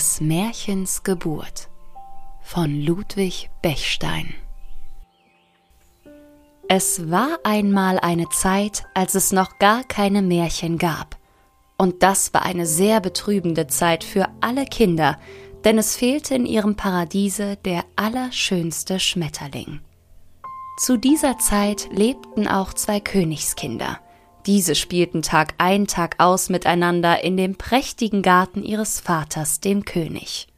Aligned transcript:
des 0.00 0.22
Märchens 0.22 1.02
Geburt 1.02 1.68
von 2.40 2.80
Ludwig 2.80 3.50
Bechstein 3.60 4.32
Es 6.68 7.10
war 7.10 7.38
einmal 7.44 7.98
eine 7.98 8.26
Zeit, 8.30 8.84
als 8.94 9.14
es 9.14 9.30
noch 9.30 9.58
gar 9.58 9.84
keine 9.84 10.22
Märchen 10.22 10.78
gab. 10.78 11.18
Und 11.76 12.02
das 12.02 12.32
war 12.32 12.46
eine 12.46 12.64
sehr 12.64 13.02
betrübende 13.02 13.66
Zeit 13.66 14.02
für 14.02 14.26
alle 14.40 14.64
Kinder, 14.64 15.18
denn 15.64 15.76
es 15.76 15.96
fehlte 15.96 16.34
in 16.34 16.46
ihrem 16.46 16.76
Paradiese 16.76 17.58
der 17.66 17.84
allerschönste 17.96 19.00
Schmetterling. 19.00 19.80
Zu 20.78 20.96
dieser 20.96 21.36
Zeit 21.36 21.90
lebten 21.92 22.48
auch 22.48 22.72
zwei 22.72 23.00
Königskinder– 23.00 24.00
diese 24.50 24.74
spielten 24.74 25.22
Tag 25.22 25.54
ein, 25.58 25.86
Tag 25.86 26.16
aus 26.18 26.48
miteinander 26.48 27.22
in 27.22 27.36
dem 27.36 27.54
prächtigen 27.54 28.20
Garten 28.20 28.64
ihres 28.64 28.98
Vaters, 28.98 29.60
dem 29.60 29.84
König. 29.84 30.48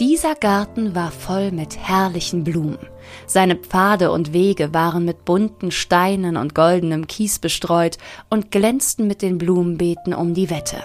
Dieser 0.00 0.34
Garten 0.34 0.94
war 0.94 1.10
voll 1.10 1.50
mit 1.50 1.76
herrlichen 1.76 2.42
Blumen. 2.42 2.78
Seine 3.26 3.56
Pfade 3.56 4.12
und 4.12 4.32
Wege 4.32 4.72
waren 4.72 5.04
mit 5.04 5.26
bunten 5.26 5.70
Steinen 5.72 6.38
und 6.38 6.54
goldenem 6.54 7.06
Kies 7.06 7.38
bestreut 7.38 7.98
und 8.30 8.50
glänzten 8.50 9.06
mit 9.06 9.20
den 9.20 9.36
Blumenbeeten 9.36 10.14
um 10.14 10.32
die 10.32 10.48
Wette. 10.48 10.78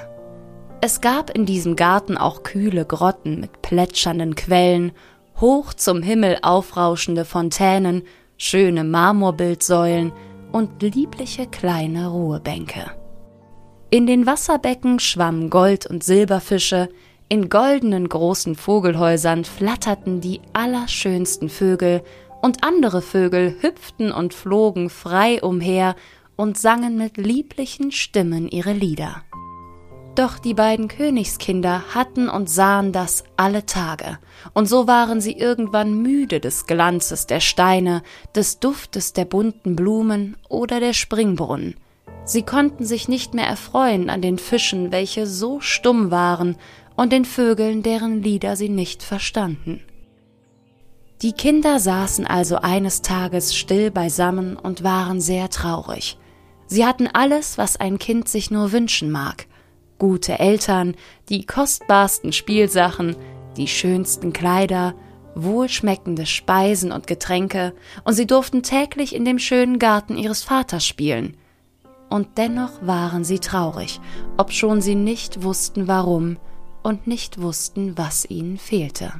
Es 0.81 0.99
gab 0.99 1.29
in 1.29 1.45
diesem 1.45 1.77
Garten 1.77 2.17
auch 2.17 2.43
kühle 2.43 2.83
Grotten 2.83 3.39
mit 3.39 3.61
plätschernden 3.61 4.35
Quellen, 4.35 4.91
hoch 5.39 5.73
zum 5.73 6.03
Himmel 6.03 6.39
aufrauschende 6.41 7.23
Fontänen, 7.23 8.03
schöne 8.35 8.83
Marmorbildsäulen, 8.83 10.11
und 10.53 10.81
liebliche 10.81 11.47
kleine 11.47 12.07
Ruhebänke. 12.07 12.91
In 13.89 14.07
den 14.07 14.25
Wasserbecken 14.25 14.99
schwammen 14.99 15.49
Gold- 15.49 15.85
und 15.85 16.03
Silberfische, 16.03 16.87
in 17.27 17.49
goldenen 17.49 18.07
großen 18.07 18.55
Vogelhäusern 18.55 19.43
flatterten 19.43 20.21
die 20.21 20.39
allerschönsten 20.53 21.49
Vögel, 21.49 22.01
und 22.41 22.63
andere 22.63 23.01
Vögel 23.01 23.55
hüpften 23.61 24.11
und 24.11 24.33
flogen 24.33 24.89
frei 24.89 25.41
umher 25.41 25.95
und 26.35 26.57
sangen 26.57 26.97
mit 26.97 27.15
lieblichen 27.15 27.91
Stimmen 27.91 28.49
ihre 28.49 28.73
Lieder. 28.73 29.23
Doch 30.15 30.37
die 30.37 30.53
beiden 30.53 30.89
Königskinder 30.89 31.81
hatten 31.95 32.29
und 32.29 32.47
sahen 32.47 32.91
das 32.91 33.23
alle 33.35 33.65
Tage, 33.65 34.19
und 34.53 34.67
so 34.67 34.85
waren 34.85 35.21
sie 35.21 35.33
irgendwann 35.33 36.03
müde 36.03 36.39
des 36.39 36.67
Glanzes 36.67 37.25
der 37.25 37.39
Steine, 37.39 38.03
des 38.35 38.59
Duftes 38.59 39.13
der 39.13 39.25
bunten 39.25 39.75
Blumen 39.75 40.37
oder 40.49 40.79
der 40.79 40.93
Springbrunnen. 40.93 41.75
Sie 42.25 42.43
konnten 42.43 42.85
sich 42.85 43.07
nicht 43.07 43.33
mehr 43.33 43.47
erfreuen 43.47 44.11
an 44.11 44.21
den 44.21 44.37
Fischen, 44.37 44.91
welche 44.91 45.25
so 45.25 45.59
stumm 45.61 46.11
waren, 46.11 46.57
und 46.95 47.11
den 47.11 47.25
Vögeln, 47.25 47.81
deren 47.81 48.21
Lieder 48.21 48.55
sie 48.55 48.69
nicht 48.69 49.01
verstanden. 49.01 49.81
Die 51.23 51.31
Kinder 51.31 51.79
saßen 51.79 52.27
also 52.27 52.57
eines 52.57 53.01
Tages 53.01 53.55
still 53.55 53.89
beisammen 53.89 54.57
und 54.57 54.83
waren 54.83 55.21
sehr 55.21 55.49
traurig. 55.49 56.19
Sie 56.67 56.85
hatten 56.85 57.07
alles, 57.07 57.57
was 57.57 57.77
ein 57.77 57.97
Kind 57.97 58.27
sich 58.27 58.51
nur 58.51 58.71
wünschen 58.71 59.09
mag, 59.09 59.47
gute 59.99 60.39
Eltern, 60.39 60.95
die 61.29 61.45
kostbarsten 61.45 62.33
Spielsachen, 62.33 63.15
die 63.57 63.67
schönsten 63.67 64.33
Kleider, 64.33 64.95
wohlschmeckende 65.35 66.25
Speisen 66.25 66.91
und 66.91 67.07
Getränke, 67.07 67.73
und 68.03 68.13
sie 68.13 68.27
durften 68.27 68.63
täglich 68.63 69.15
in 69.15 69.25
dem 69.25 69.39
schönen 69.39 69.79
Garten 69.79 70.17
ihres 70.17 70.43
Vaters 70.43 70.85
spielen. 70.85 71.37
Und 72.09 72.37
dennoch 72.37 72.81
waren 72.81 73.23
sie 73.23 73.39
traurig, 73.39 73.99
obschon 74.37 74.81
sie 74.81 74.95
nicht 74.95 75.43
wussten 75.43 75.87
warum 75.87 76.37
und 76.83 77.07
nicht 77.07 77.41
wussten, 77.41 77.97
was 77.97 78.29
ihnen 78.29 78.57
fehlte. 78.57 79.13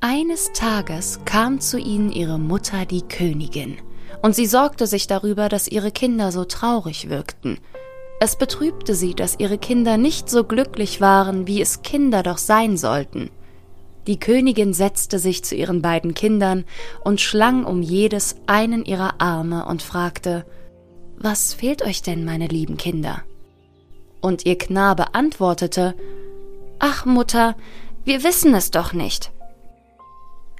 Eines 0.00 0.52
Tages 0.52 1.20
kam 1.24 1.60
zu 1.60 1.78
ihnen 1.78 2.12
ihre 2.12 2.38
Mutter 2.38 2.84
die 2.84 3.02
Königin, 3.02 3.78
und 4.20 4.34
sie 4.34 4.46
sorgte 4.46 4.86
sich 4.86 5.06
darüber, 5.06 5.48
dass 5.48 5.68
ihre 5.68 5.90
Kinder 5.90 6.32
so 6.32 6.44
traurig 6.44 7.08
wirkten, 7.08 7.58
es 8.24 8.36
betrübte 8.36 8.94
sie, 8.94 9.14
dass 9.14 9.38
ihre 9.38 9.58
Kinder 9.58 9.96
nicht 9.96 10.28
so 10.28 10.44
glücklich 10.44 11.00
waren, 11.00 11.46
wie 11.46 11.60
es 11.60 11.82
Kinder 11.82 12.22
doch 12.22 12.38
sein 12.38 12.76
sollten. 12.76 13.30
Die 14.06 14.18
Königin 14.18 14.74
setzte 14.74 15.18
sich 15.18 15.44
zu 15.44 15.54
ihren 15.54 15.80
beiden 15.80 16.14
Kindern 16.14 16.64
und 17.04 17.20
schlang 17.20 17.64
um 17.64 17.82
jedes 17.82 18.36
einen 18.46 18.84
ihrer 18.84 19.20
Arme 19.20 19.66
und 19.66 19.82
fragte 19.82 20.44
Was 21.16 21.54
fehlt 21.54 21.82
euch 21.82 22.02
denn, 22.02 22.24
meine 22.24 22.46
lieben 22.46 22.76
Kinder? 22.76 23.22
Und 24.20 24.44
ihr 24.46 24.58
Knabe 24.58 25.14
antwortete 25.14 25.94
Ach, 26.78 27.04
Mutter, 27.04 27.56
wir 28.04 28.24
wissen 28.24 28.54
es 28.54 28.70
doch 28.70 28.92
nicht. 28.92 29.32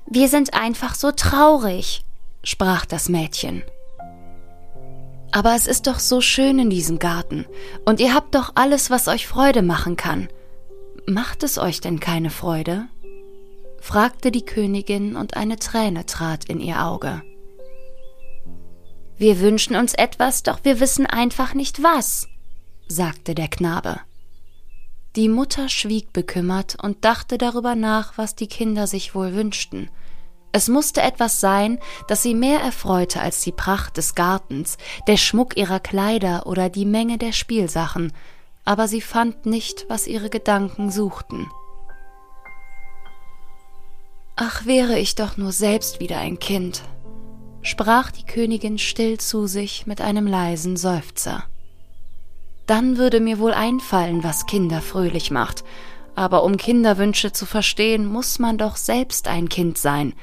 Wir 0.07 0.29
sind 0.29 0.55
einfach 0.55 0.95
so 0.95 1.13
traurig, 1.13 2.05
sprach 2.43 2.87
das 2.87 3.09
Mädchen. 3.09 3.63
Aber 5.35 5.57
es 5.57 5.67
ist 5.67 5.89
doch 5.89 5.99
so 5.99 6.21
schön 6.21 6.61
in 6.61 6.71
diesem 6.71 7.01
Garten, 7.01 7.45
und 7.85 7.99
ihr 7.99 8.15
habt 8.15 8.37
doch 8.37 8.53
alles, 8.55 8.89
was 8.89 9.09
euch 9.09 9.27
Freude 9.27 9.63
machen 9.63 9.97
kann. 9.97 10.29
Macht 11.09 11.43
es 11.43 11.59
euch 11.59 11.81
denn 11.81 11.99
keine 11.99 12.31
Freude? 12.31 12.87
fragte 13.81 14.31
die 14.31 14.45
Königin, 14.45 15.17
und 15.17 15.37
eine 15.37 15.57
Träne 15.57 16.07
trat 16.07 16.45
in 16.45 16.61
ihr 16.61 16.87
Auge. 16.87 17.23
Wir 19.17 19.41
wünschen 19.41 19.75
uns 19.75 19.95
etwas, 19.95 20.45
doch 20.45 20.61
wir 20.63 20.79
wissen 20.79 21.05
einfach 21.05 21.53
nicht 21.53 21.83
was, 21.83 22.29
sagte 22.87 23.35
der 23.35 23.49
Knabe. 23.49 23.99
Die 25.17 25.29
Mutter 25.29 25.69
schwieg 25.69 26.13
bekümmert 26.13 26.77
und 26.81 27.05
dachte 27.05 27.39
darüber 27.39 27.75
nach, 27.75 28.17
was 28.17 28.37
die 28.37 28.47
Kinder 28.47 28.87
sich 28.87 29.17
wohl 29.17 29.35
wünschten, 29.35 29.91
es 30.55 30.69
musste 30.69 31.03
etwas 31.03 31.41
sein, 31.41 31.81
das 32.07 32.23
sie 32.23 32.33
mehr 32.33 32.61
erfreute 32.61 33.21
als 33.21 33.41
die 33.41 33.51
Pracht 33.51 33.97
des 33.97 34.15
Gartens, 34.15 34.79
der 35.09 35.17
Schmuck 35.17 35.57
ihrer 35.57 35.81
Kleider 35.81 36.47
oder 36.47 36.69
die 36.69 36.85
Menge 36.85 37.19
der 37.19 37.33
Spielsachen, 37.33 38.13
aber 38.65 38.87
sie 38.87 39.01
fand 39.01 39.47
nicht, 39.47 39.85
was 39.89 40.07
ihre 40.07 40.31
Gedanken 40.31 40.93
suchten. 40.93 41.51
Ach, 44.37 44.65
wäre 44.65 44.97
ich 44.97 45.17
doch 45.17 45.37
nur 45.37 45.51
selbst 45.51 45.99
wieder 45.99 46.19
ein 46.19 46.39
Kind, 46.39 46.83
sprach 47.63 48.13
die 48.13 48.25
Königin 48.25 48.79
still 48.79 49.19
zu 49.19 49.49
sich 49.49 49.89
mit 49.89 50.01
einem 50.01 50.29
leisen 50.29 50.77
Seufzer. 50.77 51.43
Dann 52.69 52.97
würde 52.97 53.19
mir 53.19 53.41
wohl 53.41 53.55
einfallen, 53.55 54.23
was 54.23 54.47
Kinder 54.47 54.81
fröhlich 54.81 55.33
macht, 55.33 55.65
aber 56.15 56.45
um 56.45 56.57
Kinderwünsche 56.57 57.33
zu 57.33 57.45
verstehen, 57.45 58.07
muss 58.07 58.39
man 58.39 58.57
doch 58.57 58.77
selbst 58.77 59.27
ein 59.27 59.49
Kind 59.49 59.79
sein 59.79 60.15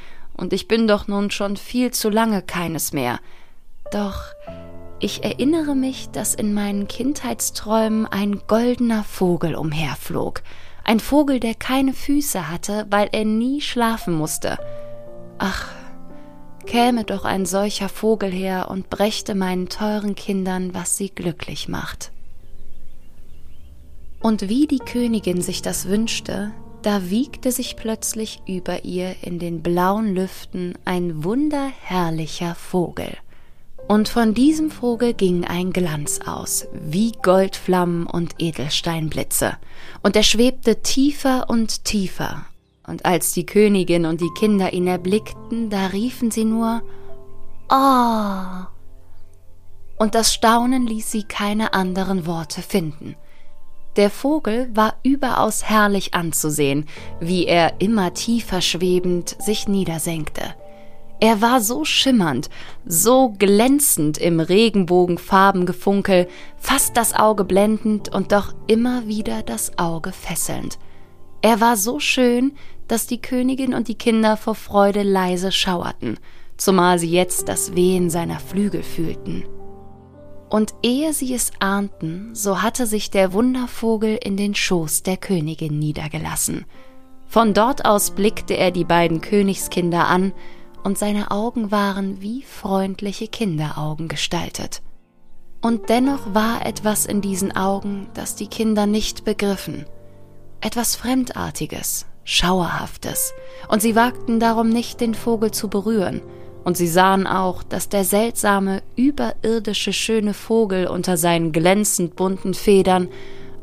und 0.42 0.54
ich 0.54 0.68
bin 0.68 0.88
doch 0.88 1.08
nun 1.08 1.30
schon 1.32 1.56
viel 1.56 1.92
zu 1.92 2.10
lange 2.10 2.42
keines 2.42 2.94
mehr. 2.94 3.20
Doch 3.92 4.24
ich 5.00 5.24
erinnere 5.24 5.76
mich, 5.76 6.10
dass 6.10 6.36
in 6.36 6.54
meinen 6.54 6.88
Kindheitsträumen 6.88 8.08
ein 8.08 8.42
goldener 8.48 9.04
Vogel 9.04 9.56
umherflog, 9.56 10.42
ein 10.84 11.00
Vogel, 11.00 11.40
der 11.40 11.54
keine 11.54 11.94
Füße 11.94 12.50
hatte, 12.50 12.88
weil 12.90 13.10
er 13.12 13.24
nie 13.24 13.62
schlafen 13.62 14.16
musste. 14.16 14.58
Ach, 15.38 15.68
käme 16.66 17.04
doch 17.04 17.24
ein 17.24 17.46
solcher 17.46 17.88
Vogel 17.88 18.32
her 18.32 18.70
und 18.70 18.90
brächte 18.90 19.36
meinen 19.36 19.70
teuren 19.70 20.16
Kindern, 20.16 20.74
was 20.74 20.98
sie 20.98 21.10
glücklich 21.10 21.68
macht. 21.68 22.12
Und 24.20 24.50
wie 24.50 24.66
die 24.66 24.80
Königin 24.80 25.42
sich 25.42 25.62
das 25.62 25.88
wünschte, 25.88 26.52
da 26.82 27.10
wiegte 27.10 27.52
sich 27.52 27.76
plötzlich 27.76 28.42
über 28.48 28.84
ihr 28.86 29.16
in 29.22 29.40
den 29.40 29.62
blauen 29.62 30.14
Lüften 30.16 30.74
ein 30.86 31.24
wunderherrlicher 31.24 32.56
Vogel. 32.56 33.18
Und 33.88 34.08
von 34.10 34.34
diesem 34.34 34.72
Vogel 34.72 35.14
ging 35.14 35.44
ein 35.44 35.74
Glanz 35.74 36.20
aus, 36.26 36.68
wie 36.74 37.12
Goldflammen 37.22 38.06
und 38.06 38.36
Edelsteinblitze, 38.40 39.58
und 40.02 40.16
er 40.16 40.24
schwebte 40.24 40.82
tiefer 40.82 41.50
und 41.50 41.84
tiefer, 41.84 42.46
und 42.88 43.06
als 43.06 43.34
die 43.34 43.46
Königin 43.46 44.06
und 44.06 44.22
die 44.22 44.32
Kinder 44.38 44.74
ihn 44.74 44.88
erblickten, 44.88 45.70
da 45.70 45.88
riefen 45.88 46.32
sie 46.32 46.46
nur 46.46 46.82
Oh. 47.70 48.66
Und 49.98 50.16
das 50.16 50.34
Staunen 50.34 50.86
ließ 50.88 51.10
sie 51.10 51.24
keine 51.24 51.74
anderen 51.74 52.26
Worte 52.26 52.62
finden. 52.62 53.16
Der 53.98 54.10
Vogel 54.10 54.70
war 54.74 54.96
überaus 55.04 55.66
herrlich 55.66 56.14
anzusehen, 56.14 56.86
wie 57.20 57.46
er 57.46 57.82
immer 57.82 58.14
tiefer 58.14 58.62
schwebend 58.62 59.36
sich 59.42 59.68
niedersenkte. 59.68 60.56
Er 61.20 61.40
war 61.42 61.62
so 61.62 61.86
schimmernd, 61.86 62.50
so 62.86 63.34
glänzend 63.38 64.18
im 64.18 64.40
Regenbogenfarbengefunkel, 64.40 66.28
fast 66.58 66.98
das 66.98 67.14
Auge 67.14 67.44
blendend 67.44 68.10
und 68.14 68.32
doch 68.32 68.56
immer 68.66 69.08
wieder 69.08 69.44
das 69.44 69.78
Auge 69.78 70.14
fesselnd. 70.14 70.80
Er 71.44 71.60
war 71.60 71.78
so 71.78 72.00
schön, 72.00 72.54
dass 72.88 73.08
die 73.08 73.22
Königin 73.22 73.74
und 73.74 73.88
die 73.88 73.98
Kinder 73.98 74.36
vor 74.36 74.56
Freude 74.56 75.04
leise 75.04 75.52
schauerten, 75.52 76.18
zumal 76.58 76.98
sie 76.98 77.12
jetzt 77.12 77.48
das 77.48 77.76
Wehen 77.76 78.10
seiner 78.10 78.40
Flügel 78.40 78.82
fühlten. 78.82 79.44
Und 80.52 80.74
ehe 80.84 81.14
sie 81.14 81.34
es 81.34 81.52
ahnten, 81.60 82.36
so 82.36 82.62
hatte 82.62 82.86
sich 82.86 83.10
der 83.10 83.32
Wundervogel 83.32 84.20
in 84.22 84.36
den 84.36 84.54
Schoß 84.54 85.02
der 85.02 85.16
Königin 85.16 85.80
niedergelassen. 85.80 86.66
Von 87.26 87.54
dort 87.54 87.86
aus 87.86 88.12
blickte 88.12 88.58
er 88.58 88.72
die 88.72 88.84
beiden 88.84 89.22
Königskinder 89.22 90.10
an, 90.10 90.34
und 90.84 90.98
seine 90.98 91.32
Augen 91.32 91.72
waren 91.72 92.22
wie 92.22 92.42
freundliche 92.42 93.30
Kinderaugen 93.30 94.10
gestaltet. 94.10 94.82
Und 95.62 95.88
dennoch 95.88 96.34
war 96.34 96.66
etwas 96.66 97.06
in 97.06 97.22
diesen 97.22 97.56
Augen, 97.56 98.08
das 98.14 98.36
die 98.36 98.48
Kinder 98.48 98.88
nicht 98.88 99.24
begriffen, 99.24 99.86
etwas 100.60 100.98
Fremdartiges, 100.98 102.08
Schauerhaftes, 102.26 103.34
und 103.70 103.82
sie 103.82 103.96
wagten 103.96 104.42
darum 104.42 104.68
nicht, 104.68 105.00
den 105.00 105.16
Vogel 105.16 105.52
zu 105.52 105.70
berühren, 105.70 106.22
und 106.64 106.78
sie 106.78 106.88
sahen 106.88 107.28
auch, 107.28 107.64
dass 107.64 107.90
der 107.90 108.04
seltsame, 108.04 108.82
überirdische 108.96 109.94
schöne 109.94 110.34
Vogel 110.34 110.88
unter 110.88 111.18
seinen 111.18 111.52
glänzend 111.52 112.16
bunten 112.16 112.54
Federn 112.54 113.10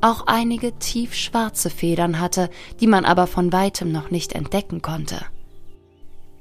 auch 0.00 0.26
einige 0.26 0.72
tiefschwarze 0.78 1.70
Federn 1.70 2.20
hatte, 2.20 2.50
die 2.80 2.86
man 2.86 3.04
aber 3.04 3.26
von 3.26 3.52
weitem 3.52 3.90
noch 3.90 4.10
nicht 4.10 4.32
entdecken 4.32 4.82
konnte. 4.82 5.20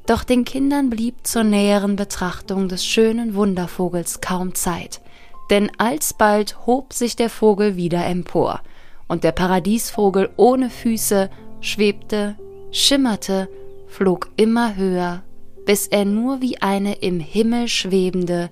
Doch 0.06 0.24
den 0.24 0.46
Kindern 0.46 0.90
blieb 0.90 1.28
zur 1.28 1.44
näheren 1.44 1.96
Betrachtung 1.96 2.70
des 2.70 2.86
schönen 2.86 3.36
Wundervogels 3.36 4.22
kaum 4.22 4.56
Zeit, 4.56 5.02
denn 5.50 5.70
alsbald 5.78 6.66
hob 6.66 6.94
sich 6.94 7.16
der 7.16 7.30
Vogel 7.30 7.76
wieder 7.76 8.06
empor, 8.06 8.62
und 9.08 9.24
der 9.24 9.32
Paradiesvogel 9.32 10.30
ohne 10.38 10.70
Füße 10.70 11.30
schwebte, 11.62 12.36
schimmerte, 12.72 13.50
flog 13.88 14.30
immer 14.36 14.76
höher, 14.76 15.24
bis 15.68 15.86
er 15.86 16.06
nur 16.06 16.42
wie 16.42 16.62
eine 16.62 16.94
im 16.94 17.20
Himmel 17.20 17.68
schwebende, 17.68 18.50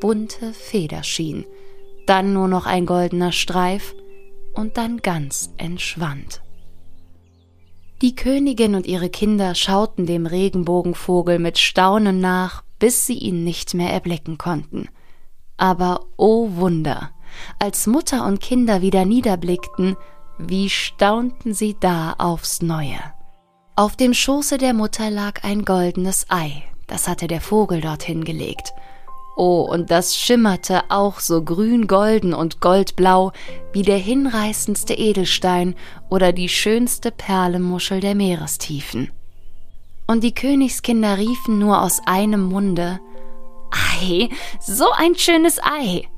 bunte 0.00 0.52
Feder 0.52 1.02
schien, 1.02 1.46
dann 2.06 2.34
nur 2.34 2.46
noch 2.46 2.66
ein 2.66 2.84
goldener 2.84 3.32
Streif 3.32 3.94
und 4.54 4.76
dann 4.76 4.98
ganz 4.98 5.50
entschwand. 5.56 6.42
Die 8.02 8.14
Königin 8.14 8.74
und 8.74 8.86
ihre 8.86 9.08
Kinder 9.08 9.54
schauten 9.54 10.04
dem 10.04 10.26
Regenbogenvogel 10.26 11.38
mit 11.38 11.58
Staunen 11.58 12.20
nach, 12.20 12.62
bis 12.78 13.06
sie 13.06 13.16
ihn 13.16 13.44
nicht 13.44 13.72
mehr 13.72 13.90
erblicken 13.90 14.36
konnten. 14.36 14.88
Aber 15.56 16.02
o 16.18 16.44
oh 16.44 16.56
Wunder, 16.56 17.12
als 17.58 17.86
Mutter 17.86 18.26
und 18.26 18.40
Kinder 18.42 18.82
wieder 18.82 19.06
niederblickten, 19.06 19.96
wie 20.38 20.68
staunten 20.68 21.54
sie 21.54 21.76
da 21.80 22.14
aufs 22.18 22.60
neue. 22.60 23.00
Auf 23.78 23.94
dem 23.94 24.12
Schoße 24.12 24.58
der 24.58 24.74
Mutter 24.74 25.08
lag 25.08 25.44
ein 25.44 25.64
goldenes 25.64 26.26
Ei, 26.28 26.64
das 26.88 27.06
hatte 27.06 27.28
der 27.28 27.40
Vogel 27.40 27.80
dorthin 27.80 28.24
gelegt. 28.24 28.72
Oh, 29.36 29.60
und 29.60 29.92
das 29.92 30.16
schimmerte 30.16 30.90
auch 30.90 31.20
so 31.20 31.44
grün-golden 31.44 32.34
und 32.34 32.60
goldblau 32.60 33.30
wie 33.72 33.82
der 33.82 33.98
hinreißendste 33.98 34.94
Edelstein 34.94 35.76
oder 36.10 36.32
die 36.32 36.48
schönste 36.48 37.12
Perlenmuschel 37.12 38.00
der 38.00 38.16
Meerestiefen. 38.16 39.12
Und 40.08 40.24
die 40.24 40.34
Königskinder 40.34 41.16
riefen 41.16 41.60
nur 41.60 41.80
aus 41.80 42.00
einem 42.04 42.46
Munde 42.46 42.98
Ei, 43.70 44.28
so 44.58 44.90
ein 44.90 45.14
schönes 45.14 45.60
Ei. 45.62 46.08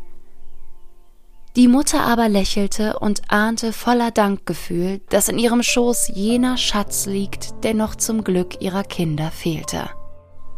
Die 1.57 1.67
Mutter 1.67 2.03
aber 2.03 2.29
lächelte 2.29 3.01
und 3.01 3.23
ahnte 3.29 3.73
voller 3.73 4.13
Dankgefühl, 4.13 5.01
dass 5.09 5.29
in 5.29 5.39
ihrem 5.39 5.65
Schoß 5.65 6.13
jener 6.15 6.57
Schatz 6.57 7.07
liegt, 7.07 7.65
der 7.65 7.75
noch 7.75 7.97
zum 7.97 8.23
Glück 8.23 8.63
ihrer 8.63 8.85
Kinder 8.85 9.33
fehlte. 9.33 9.91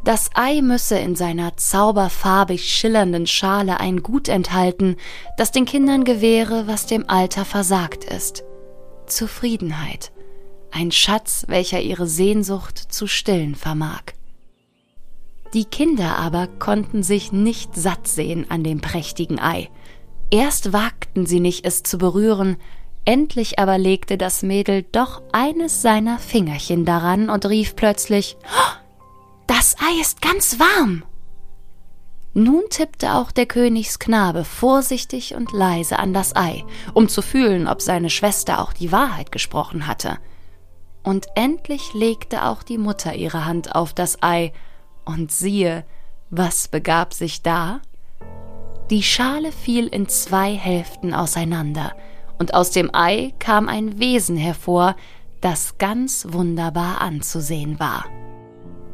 Das 0.05 0.31
Ei 0.35 0.61
müsse 0.61 0.99
in 0.99 1.17
seiner 1.17 1.57
zauberfarbig 1.57 2.69
schillernden 2.69 3.27
Schale 3.27 3.81
ein 3.81 4.03
Gut 4.03 4.29
enthalten, 4.29 4.97
das 5.39 5.53
den 5.53 5.65
Kindern 5.65 6.05
gewähre, 6.05 6.67
was 6.67 6.87
dem 6.87 7.09
Alter 7.09 7.45
versagt 7.45 8.05
ist. 8.05 8.45
Zufriedenheit, 9.07 10.13
ein 10.73 10.91
Schatz, 10.91 11.45
welcher 11.49 11.81
ihre 11.81 12.07
Sehnsucht 12.07 12.79
zu 12.79 13.07
stillen 13.07 13.55
vermag. 13.55 14.03
Die 15.55 15.67
Kinder 15.67 16.17
aber 16.17 16.49
konnten 16.59 17.03
sich 17.03 17.31
nicht 17.31 17.77
satt 17.77 18.09
sehen 18.09 18.51
an 18.51 18.65
dem 18.65 18.81
prächtigen 18.81 19.39
Ei, 19.39 19.69
Erst 20.33 20.73
wagten 20.73 21.27
sie 21.27 21.41
nicht, 21.41 21.67
es 21.67 21.83
zu 21.83 21.99
berühren, 21.99 22.57
endlich 23.05 23.59
aber 23.59 23.77
legte 23.77 24.17
das 24.17 24.43
Mädel 24.43 24.83
doch 24.83 25.21
eines 25.31 25.83
seiner 25.83 26.19
Fingerchen 26.19 26.87
daran 26.87 27.29
und 27.29 27.45
rief 27.45 27.77
plötzlich 27.77 28.39
Das 29.47 29.77
Ei 29.79 30.01
ist 30.01 30.23
ganz 30.23 30.59
warm. 30.59 31.05
Nun 32.33 32.63
tippte 32.71 33.15
auch 33.15 33.31
der 33.31 33.45
Königsknabe 33.45 34.45
vorsichtig 34.45 35.35
und 35.35 35.53
leise 35.53 35.99
an 35.99 36.15
das 36.15 36.35
Ei, 36.35 36.65
um 36.95 37.11
zu 37.11 37.21
fühlen, 37.21 37.69
ob 37.69 37.83
seine 37.83 38.09
Schwester 38.09 38.63
auch 38.63 38.73
die 38.73 38.91
Wahrheit 38.91 39.33
gesprochen 39.33 39.87
hatte. 39.87 40.17
Und 41.03 41.27
endlich 41.35 41.93
legte 41.93 42.47
auch 42.47 42.63
die 42.63 42.79
Mutter 42.79 43.15
ihre 43.15 43.45
Hand 43.45 43.75
auf 43.75 43.93
das 43.93 44.23
Ei, 44.23 44.55
und 45.05 45.31
siehe, 45.31 45.85
was 46.31 46.69
begab 46.69 47.13
sich 47.13 47.43
da? 47.43 47.83
Die 48.93 49.03
Schale 49.03 49.53
fiel 49.53 49.87
in 49.87 50.07
zwei 50.07 50.53
Hälften 50.53 51.15
auseinander, 51.15 51.97
und 52.39 52.53
aus 52.53 52.73
dem 52.73 52.95
Ei 52.95 53.33
kam 53.39 53.67
ein 53.67 53.99
Wesen 53.99 54.37
hervor, 54.37 54.97
das 55.41 55.79
ganz 55.79 56.27
wunderbar 56.29 57.01
anzusehen 57.01 57.81
war. 57.81 58.05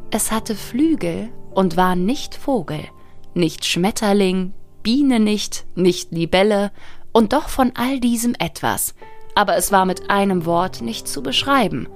Es 0.09 0.31
hatte 0.31 0.55
Flügel 0.55 1.33
und 1.51 1.75
war 1.75 1.97
nicht 1.97 2.33
Vogel, 2.35 2.79
nicht 3.33 3.65
Schmetterling, 3.65 4.53
Biene 4.83 5.19
nicht, 5.19 5.65
nicht 5.75 6.13
Libelle, 6.13 6.71
und 7.11 7.33
doch 7.33 7.49
von 7.49 7.73
all 7.75 7.99
diesem 7.99 8.35
etwas, 8.39 8.95
aber 9.35 9.57
es 9.57 9.69
war 9.73 9.85
mit 9.85 10.09
einem 10.09 10.45
Wort 10.45 10.81
nicht 10.81 11.09
zu 11.09 11.21
beschreiben. 11.21 11.89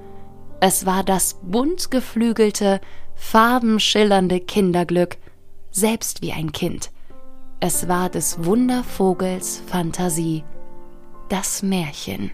Es 0.60 0.84
war 0.84 1.04
das 1.04 1.40
bunt 1.42 1.90
geflügelte, 1.90 2.82
farbenschillernde 3.14 4.40
Kinderglück, 4.40 5.16
selbst 5.70 6.20
wie 6.20 6.32
ein 6.32 6.52
Kind. 6.52 6.90
Es 7.60 7.88
war 7.88 8.10
des 8.10 8.44
Wundervogels 8.44 9.62
Fantasie, 9.66 10.44
das 11.28 11.62
Märchen. 11.62 12.30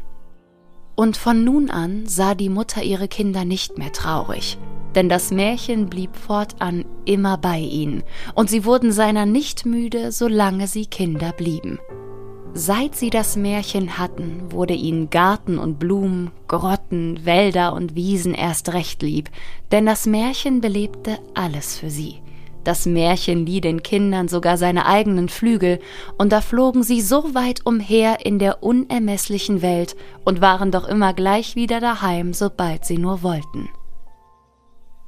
Und 0.97 1.17
von 1.17 1.45
nun 1.45 1.71
an 1.71 2.07
sah 2.07 2.35
die 2.35 2.49
Mutter 2.49 2.83
ihre 2.83 3.09
Kinder 3.09 3.45
nicht 3.45 3.79
mehr 3.79 3.93
traurig, 3.93 4.59
denn 4.95 5.09
das 5.09 5.31
Märchen 5.31 5.89
blieb 5.89 6.17
fortan 6.17 6.85
immer 7.05 7.39
bei 7.39 7.59
ihnen, 7.59 8.03
und 8.35 8.51
sie 8.51 8.65
wurden 8.65 8.93
seiner 8.93 9.25
nicht 9.25 9.65
müde, 9.65 10.11
solange 10.11 10.67
sie 10.67 10.87
Kinder 10.87 11.33
blieben. 11.33 11.79
Seit 12.53 12.97
sie 12.97 13.11
das 13.11 13.37
Märchen 13.37 13.99
hatten, 13.99 14.51
wurde 14.51 14.75
ihnen 14.75 15.09
Garten 15.09 15.59
und 15.59 15.79
Blumen, 15.79 16.33
Grotten, 16.49 17.25
Wälder 17.25 17.73
und 17.75 17.95
Wiesen 17.95 18.35
erst 18.35 18.73
recht 18.73 19.03
lieb, 19.03 19.31
denn 19.71 19.87
das 19.87 20.07
Märchen 20.07 20.61
belebte 20.61 21.19
alles 21.35 21.79
für 21.79 21.91
sie. 21.91 22.17
Das 22.65 22.85
Märchen 22.85 23.47
lieh 23.47 23.61
den 23.61 23.83
Kindern 23.83 24.29
sogar 24.29 24.57
seine 24.57 24.87
eigenen 24.87 25.29
Flügel, 25.29 25.79
und 26.19 26.31
da 26.33 26.41
flogen 26.41 26.83
sie 26.83 27.01
so 27.01 27.35
weit 27.35 27.65
umher 27.65 28.25
in 28.25 28.39
der 28.39 28.63
unermeßlichen 28.63 29.63
Welt 29.63 29.97
und 30.25 30.41
waren 30.41 30.71
doch 30.71 30.87
immer 30.87 31.15
gleich 31.15 31.57
wieder 31.57 31.81
daheim, 31.81 32.35
sobald 32.35 32.85
sie 32.85 32.99
nur 32.99 33.23
wollten. 33.23 33.71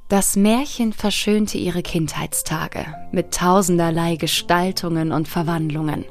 Das 0.09 0.35
Märchen 0.35 0.93
verschönte 0.93 1.57
ihre 1.57 1.81
Kindheitstage 1.81 2.85
mit 3.11 3.33
tausenderlei 3.33 4.15
Gestaltungen 4.15 5.11
und 5.11 5.27
Verwandlungen. 5.27 6.05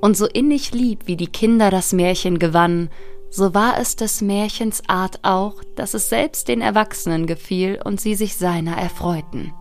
Und 0.00 0.16
so 0.16 0.26
innig 0.26 0.72
lieb 0.72 1.06
wie 1.06 1.16
die 1.16 1.28
Kinder 1.28 1.70
das 1.70 1.92
Märchen 1.92 2.38
gewannen, 2.38 2.90
so 3.30 3.54
war 3.54 3.78
es 3.78 3.96
des 3.96 4.20
Märchens 4.20 4.82
Art 4.86 5.20
auch, 5.22 5.62
dass 5.76 5.94
es 5.94 6.08
selbst 6.08 6.48
den 6.48 6.60
Erwachsenen 6.60 7.26
gefiel 7.26 7.80
und 7.84 8.00
sie 8.00 8.14
sich 8.14 8.36
seiner 8.36 8.76
erfreuten. 8.76 9.52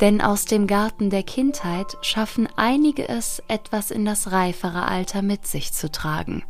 Denn 0.00 0.20
aus 0.20 0.44
dem 0.44 0.66
Garten 0.66 1.08
der 1.08 1.22
Kindheit 1.22 1.96
schaffen 2.02 2.48
einige 2.56 3.08
es, 3.08 3.42
etwas 3.48 3.90
in 3.90 4.04
das 4.04 4.32
reifere 4.32 4.86
Alter 4.86 5.22
mit 5.22 5.46
sich 5.46 5.72
zu 5.72 5.90
tragen, 5.90 6.42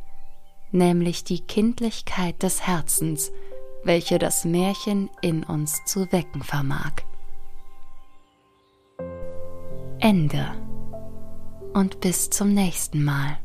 nämlich 0.70 1.24
die 1.24 1.40
Kindlichkeit 1.40 2.42
des 2.42 2.66
Herzens, 2.66 3.32
welche 3.84 4.18
das 4.18 4.44
Märchen 4.44 5.10
in 5.20 5.44
uns 5.44 5.84
zu 5.84 6.10
wecken 6.10 6.42
vermag. 6.42 6.92
Ende 10.00 10.46
und 11.74 12.00
bis 12.00 12.30
zum 12.30 12.54
nächsten 12.54 13.04
Mal. 13.04 13.38